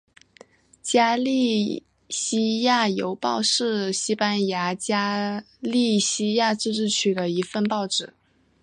[0.81, 8.11] 加利西亚邮报是西班牙加利西亚自治区的一份报纸。